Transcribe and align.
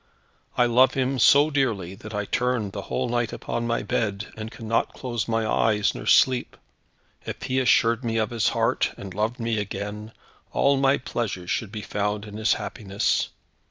I 0.57 0.65
love 0.65 0.95
him 0.95 1.19
so 1.19 1.51
dearly 1.51 1.93
that 1.93 2.11
I 2.11 2.25
turn 2.25 2.71
the 2.71 2.81
whole 2.81 3.07
night 3.07 3.31
upon 3.31 3.67
my 3.67 3.83
bed, 3.83 4.33
and 4.35 4.49
cannot 4.49 4.93
close 4.95 5.27
my 5.27 5.45
eyes, 5.45 5.93
nor 5.93 6.07
sleep. 6.07 6.57
If 7.27 7.43
he 7.43 7.59
assured 7.59 8.03
me 8.03 8.17
of 8.17 8.31
his 8.31 8.49
heart, 8.49 8.95
and 8.97 9.13
loved 9.13 9.39
me 9.39 9.59
again, 9.59 10.11
all 10.53 10.75
my 10.77 10.97
pleasure 10.97 11.45
should 11.45 11.71
be 11.71 11.83
found 11.83 12.25
in 12.25 12.37
his 12.37 12.53
happiness. 12.53 13.29